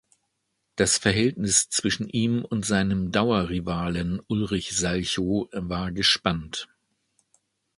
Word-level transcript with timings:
Das 0.77 0.97
Verhältnis 0.97 1.69
zwischen 1.69 2.09
ihm 2.09 2.43
und 2.43 2.65
seinem 2.65 3.11
Dauerrivalen 3.11 4.19
Ulrich 4.29 4.75
Salchow 4.75 5.47
war 5.53 5.91
gespannt. 5.91 6.67